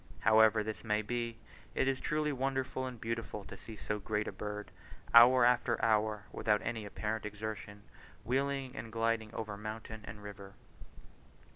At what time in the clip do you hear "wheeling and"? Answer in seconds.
8.25-8.91